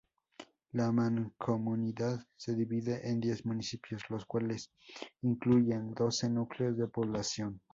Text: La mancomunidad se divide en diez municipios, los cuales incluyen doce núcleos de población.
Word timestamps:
La 0.71 0.91
mancomunidad 0.91 2.25
se 2.35 2.55
divide 2.55 3.07
en 3.07 3.19
diez 3.19 3.45
municipios, 3.45 4.01
los 4.09 4.25
cuales 4.25 4.71
incluyen 5.21 5.93
doce 5.93 6.27
núcleos 6.27 6.75
de 6.75 6.87
población. 6.87 7.61